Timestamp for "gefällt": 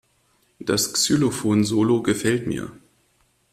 2.01-2.47